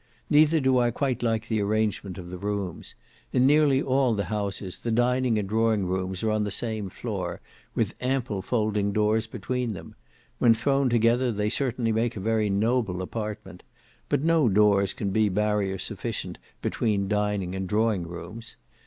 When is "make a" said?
11.91-12.19